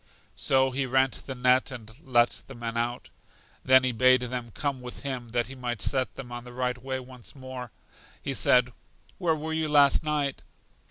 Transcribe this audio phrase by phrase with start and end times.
[0.35, 3.09] So he rent the net and let the men out.
[3.63, 6.79] Then he bade them come with him, that he might set them on the right
[6.81, 7.71] way once more.
[8.19, 8.73] He said:
[9.19, 10.41] Where were you last night?